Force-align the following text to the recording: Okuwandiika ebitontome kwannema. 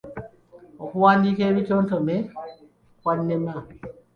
Okuwandiika 0.83 1.41
ebitontome 1.51 2.15
kwannema. 3.01 3.53